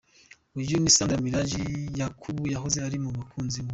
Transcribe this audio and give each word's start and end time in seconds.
Uyu 0.59 0.75
ni 0.81 0.91
sandra 0.95 1.23
Miraji 1.25 1.61
na 1.63 1.97
Yakubu 2.03 2.41
wahoze 2.53 2.77
ari 2.87 2.97
umukunzi 3.11 3.57
we. 3.65 3.69